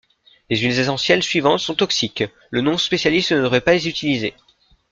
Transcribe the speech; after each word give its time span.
Les 0.49 0.57
huiles 0.57 0.79
essentielles 0.79 1.21
suivantes 1.21 1.59
sont 1.59 1.75
toxiques, 1.75 2.23
le 2.49 2.61
non-spécialiste 2.61 3.33
ne 3.33 3.37
devrait 3.37 3.61
pas 3.61 3.73
les 3.75 3.87
utiliser. 3.87 4.33